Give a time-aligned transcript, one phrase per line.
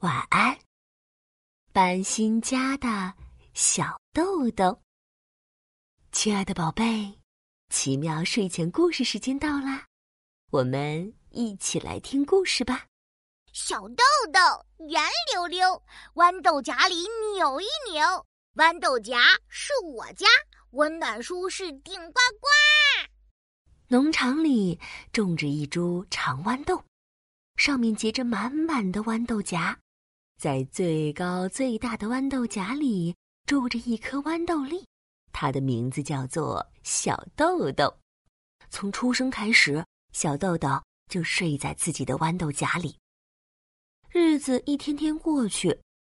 [0.00, 0.58] 晚安，
[1.74, 3.12] 搬新家的
[3.52, 4.80] 小豆豆。
[6.10, 7.20] 亲爱的宝贝，
[7.68, 9.84] 奇妙睡前故事时间到啦，
[10.52, 12.86] 我们一起来听故事吧。
[13.52, 14.02] 小豆
[14.32, 14.40] 豆
[14.86, 15.02] 圆
[15.34, 15.82] 溜溜，
[16.14, 17.06] 豌豆荚里
[17.36, 19.20] 扭一扭，豌豆荚
[19.50, 20.26] 是我家，
[20.70, 22.48] 温暖舒适顶呱呱。
[23.88, 24.80] 农场里
[25.12, 26.82] 种着一株长豌豆，
[27.56, 29.76] 上面结着满满的豌豆荚。
[30.40, 34.82] 在最高最大的豌豆荚里住着一颗豌豆粒，
[35.34, 37.94] 它的名字叫做小豆豆。
[38.70, 39.84] 从出生开始，
[40.14, 42.96] 小豆豆就睡在自己的豌豆荚里。
[44.08, 45.78] 日子一天天过去，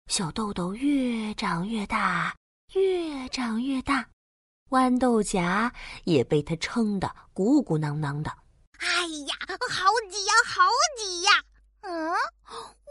[0.09, 2.37] 小豆豆越长越大，
[2.75, 4.07] 越长越大，
[4.69, 5.73] 豌豆荚
[6.05, 8.31] 也被它撑得鼓鼓囊囊的。
[8.81, 8.87] 哎
[9.27, 9.35] 呀，
[9.71, 10.63] 好挤呀，好
[10.99, 11.31] 挤呀！
[11.81, 12.13] 嗯。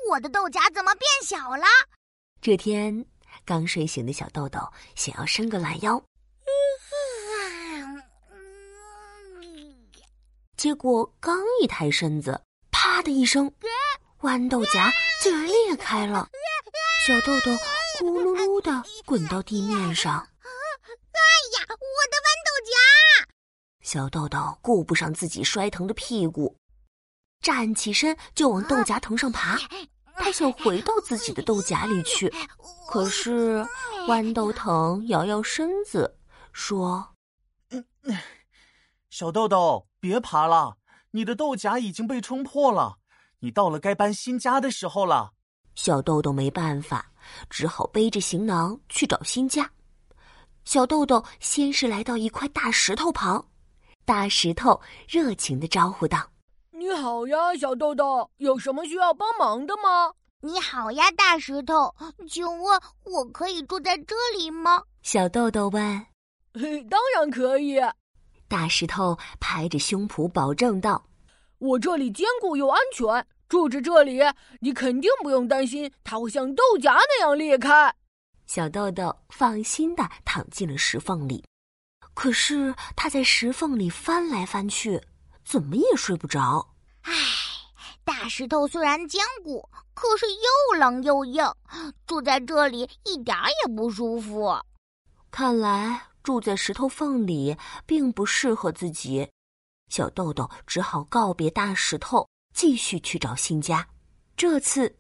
[0.10, 1.66] 我的豆荚怎么变小了？
[2.42, 3.06] 这天，
[3.46, 4.60] 刚睡醒的小豆豆
[4.96, 6.02] 想要伸个懒腰，
[10.58, 13.54] 结果刚一抬身子，啪的一声，
[14.22, 16.28] 豌豆荚竟然裂开了，
[17.06, 17.52] 小豆豆
[18.00, 20.14] 咕噜噜的滚到地面上。
[20.16, 20.50] 哎
[21.60, 21.76] 呀，我
[22.10, 22.74] 的豌豆荚！
[23.84, 26.58] 小豆豆顾不上自己摔疼的屁股，
[27.42, 29.58] 站起身就往豆荚藤上爬。
[30.20, 32.32] 他想回到自己的豆荚里去，
[32.88, 33.66] 可是
[34.08, 36.18] 豌豆藤摇摇身子
[36.52, 37.16] 说
[39.10, 40.78] ：“小豆豆，别爬了，
[41.12, 42.98] 你的豆荚已经被冲破了。
[43.40, 45.32] 你到了该搬新家的时候了。”
[45.76, 47.12] 小豆豆没办法，
[47.50, 49.72] 只好背着行囊去找新家。
[50.66, 53.48] 小豆豆先是来到一块大石头旁，
[54.04, 56.30] 大石头热情的招呼道。
[56.90, 60.12] 你好呀，小豆豆，有什么需要帮忙的吗？
[60.42, 61.94] 你好呀，大石头，
[62.28, 64.82] 请问我可以住在这里吗？
[65.04, 65.84] 小豆豆问。
[66.56, 67.80] 嘿，当然可以。
[68.48, 71.06] 大石头拍着胸脯保证道
[71.60, 74.20] ：“我这里坚固又安全，住着这里，
[74.60, 77.94] 你肯定不用担心它会像豆荚那样裂开。”
[78.48, 81.46] 小豆豆放心的躺进了石缝里，
[82.16, 85.00] 可是他在石缝里翻来翻去。
[85.46, 86.69] 怎么也睡不着。
[87.02, 87.14] 唉，
[88.04, 91.44] 大石头虽然坚固，可是又冷又硬，
[92.06, 94.56] 住在这里一点也不舒服。
[95.32, 97.56] 看来住在石头缝里
[97.86, 99.30] 并不适合自己。
[99.90, 103.88] 小豆豆只好告别大石头，继续去找新家。
[104.36, 104.96] 这次，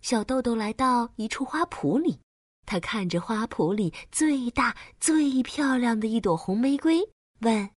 [0.00, 2.20] 小豆豆来到一处花圃里，
[2.66, 7.00] 他看着花圃里最大、最漂亮的一朵红玫瑰，
[7.40, 7.70] 问。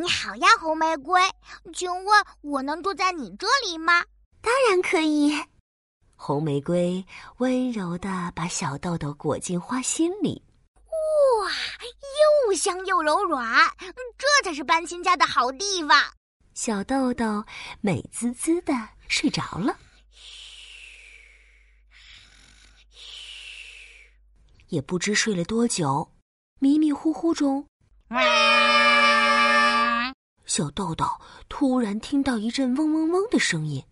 [0.00, 1.20] 你好呀，红玫瑰，
[1.74, 4.04] 请问我能住在你这里吗？
[4.40, 5.36] 当然可以。
[6.14, 7.04] 红玫瑰
[7.38, 10.40] 温柔的把小豆豆裹进花心里。
[10.76, 11.50] 哇，
[12.48, 13.44] 又香又柔软，
[14.16, 16.00] 这才是搬新家的好地方。
[16.54, 17.44] 小豆豆
[17.80, 18.72] 美滋滋的
[19.08, 19.76] 睡着了。
[24.68, 26.12] 也不知睡了多久，
[26.60, 27.66] 迷迷糊糊中。
[30.48, 31.04] 小豆豆
[31.50, 33.84] 突然听到一阵嗡嗡嗡的声音，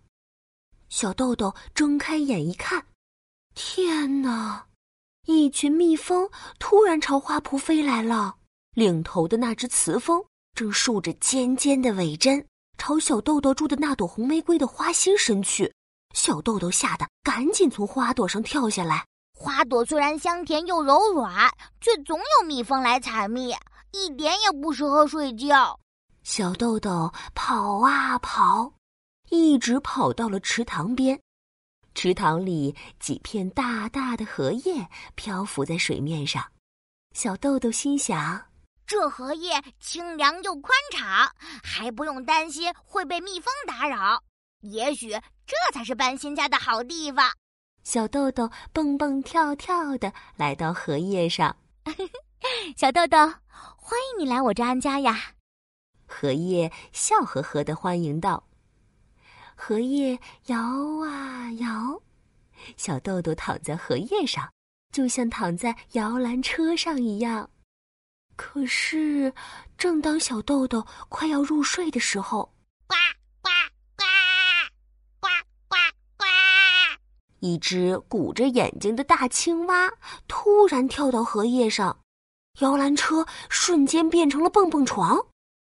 [0.89, 2.83] 小豆豆睁开眼一看，
[3.55, 4.65] 天哪！
[5.27, 8.37] 一群蜜蜂突然朝花圃飞来了，
[8.72, 10.25] 领头的那只雌蜂
[10.55, 12.43] 正竖着尖尖的尾针，
[12.78, 15.71] 朝小豆豆住的那朵红玫瑰的花心伸去。
[16.15, 19.05] 小豆豆吓得赶紧从花朵上跳下来。
[19.34, 21.53] 花朵虽然香甜又柔软，
[21.83, 23.55] 却总有蜜蜂来采蜜，
[23.93, 25.78] 一点也不适合睡觉。
[26.28, 28.72] 小豆豆跑啊跑，
[29.31, 31.20] 一直跑到了池塘边。
[31.94, 36.44] 池塘里几片大大的荷叶漂浮在水面上。
[37.14, 38.44] 小豆豆心想：
[38.88, 41.31] 这荷叶清凉又宽敞，
[41.62, 44.20] 还不用担心会被蜜蜂打扰。
[44.62, 47.31] 也许这才是搬新家的好地方。
[47.84, 51.56] 小豆豆蹦蹦跳跳的来到荷叶上。
[52.76, 55.34] 小豆豆，欢迎你来我这安家呀！
[56.06, 58.44] 荷叶笑呵呵的欢迎道
[59.55, 60.58] ：“荷叶摇
[61.05, 62.00] 啊摇，
[62.76, 64.50] 小豆豆躺在荷叶上，
[64.93, 67.50] 就像躺在摇篮车上一样。
[68.37, 69.32] 可是，
[69.76, 72.55] 正当小豆豆快要入睡的时候，
[72.87, 72.94] 呱
[73.43, 73.50] 呱
[73.97, 74.05] 呱
[75.20, 75.29] 呱
[75.69, 75.76] 呱
[76.19, 76.25] 呱，
[77.41, 79.91] 一只鼓着眼睛的大青蛙
[80.29, 81.99] 突然跳到荷叶上，
[82.61, 85.26] 摇篮车瞬间变成了蹦蹦床。”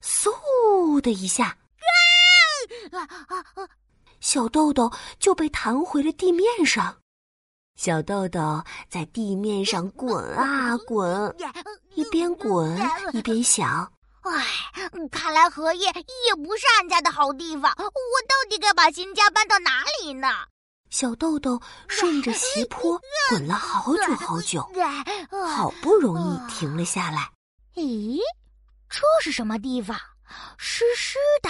[0.03, 1.57] 嗖的一下，
[4.19, 6.97] 小豆豆就被弹回了地面上。
[7.75, 11.35] 小豆豆在地面上滚啊滚，
[11.95, 12.77] 一边滚
[13.13, 13.91] 一边想
[14.21, 14.45] ：“哎，
[15.09, 17.73] 看来荷叶也不是俺家的好地方。
[17.77, 20.27] 我到底该把新家搬到哪里呢？”
[20.91, 24.61] 小豆豆顺着斜坡滚了好久好久，
[25.55, 27.31] 好不容易停了下来。
[27.75, 28.19] 咦，
[28.93, 29.99] 这是什么地方？
[30.55, 31.49] 湿湿的，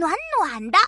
[0.00, 0.78] 暖暖的，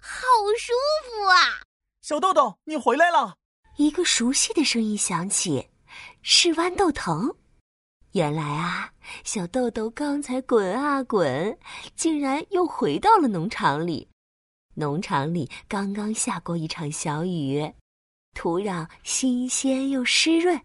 [0.00, 0.20] 好
[0.56, 0.72] 舒
[1.04, 1.62] 服啊！
[2.00, 3.34] 小豆豆，你回来了。
[3.76, 5.68] 一个熟悉的声音响起，
[6.22, 7.36] 是豌豆藤。
[8.12, 8.92] 原来啊，
[9.24, 11.58] 小豆豆刚才滚啊滚，
[11.96, 14.08] 竟然又回到了农场里。
[14.74, 17.74] 农场里刚刚下过一场小雨，
[18.32, 20.60] 土壤新鲜又湿润，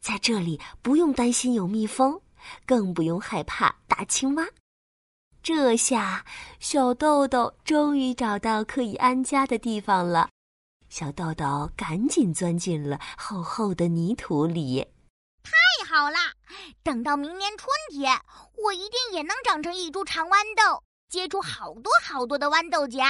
[0.00, 2.20] 在这里不用担心有蜜蜂，
[2.66, 4.46] 更不用害怕大青蛙。
[5.42, 6.24] 这下，
[6.60, 10.30] 小豆豆终于找到可以安家的地方了。
[10.88, 14.86] 小豆豆赶紧钻进了厚厚的泥土里。
[15.42, 15.52] 太
[15.88, 16.16] 好了！
[16.82, 18.20] 等到明年春天，
[18.56, 23.02] 我一定也能长成一株长豌豆，结出好多好多的豌豆荚。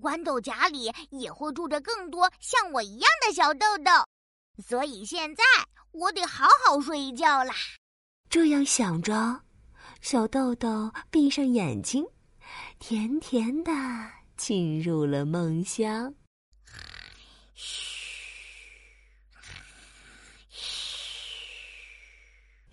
[0.00, 3.90] 豌豆荚里也会住着更多像我一样的小豆豆。
[4.62, 5.42] 所以现在
[5.92, 7.54] 我得好好睡一觉啦。
[8.32, 9.42] 这样想着，
[10.00, 12.02] 小豆豆闭上眼睛，
[12.78, 13.70] 甜甜的
[14.38, 16.14] 进入了梦乡。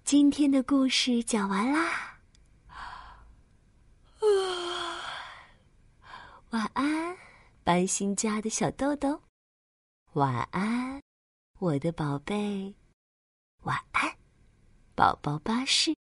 [0.05, 2.17] 今天的故事讲完啦，
[6.51, 7.17] 晚安，
[7.65, 9.21] 搬新家的小豆豆，
[10.13, 11.01] 晚安，
[11.57, 12.73] 我的宝贝，
[13.63, 14.09] 晚安，
[14.99, 15.98] 宝宝巴士。